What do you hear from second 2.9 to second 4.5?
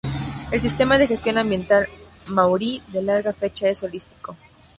larga fecha es holístico.